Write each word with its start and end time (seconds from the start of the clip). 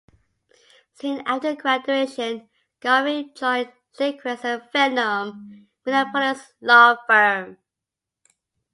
Soon 0.93 1.21
after 1.27 1.55
graduation, 1.55 2.49
Garvey 2.79 3.31
joined 3.35 3.71
Lindquist 3.99 4.43
and 4.43 4.63
Vennum, 4.73 5.29
a 5.29 5.35
Minneapolis 5.85 6.53
law 6.59 6.97
firm. 7.05 7.59